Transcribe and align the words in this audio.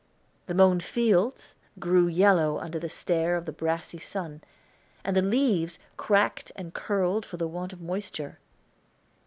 The 0.47 0.55
mown 0.55 0.79
fields 0.79 1.53
grew 1.77 2.07
yellow 2.07 2.57
under 2.57 2.79
the 2.79 2.89
stare 2.89 3.35
of 3.35 3.45
the 3.45 3.51
brassy 3.51 3.99
sun, 3.99 4.41
and 5.03 5.15
the 5.15 5.21
leaves 5.21 5.77
cracked 5.95 6.51
and 6.55 6.73
curled 6.73 7.23
for 7.23 7.37
the 7.37 7.47
want 7.47 7.71
of 7.71 7.81
moisture. 7.81 8.39